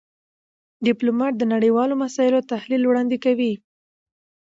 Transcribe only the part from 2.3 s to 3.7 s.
تحلیل وړاندې کوي.